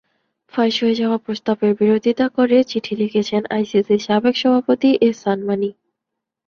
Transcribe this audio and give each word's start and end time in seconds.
ফাঁস 0.53 0.73
হয়ে 0.81 0.99
যাওয়া 1.01 1.17
প্রস্তাবের 1.25 1.71
বিরোধিতা 1.79 2.25
করে 2.37 2.57
চিঠিটি 2.63 2.93
লিখেছেন 3.01 3.41
আইসিসির 3.55 4.01
সাবেক 4.07 4.35
সভাপতি 4.41 4.89
এহসান 5.01 5.39
মানি। 5.47 5.69